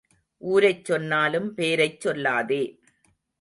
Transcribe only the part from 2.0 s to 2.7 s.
சொல்லாதே.